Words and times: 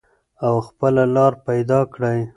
او 0.45 0.53
خپله 0.67 1.03
لار 1.15 1.33
پیدا 1.47 1.79
کړئ. 1.93 2.19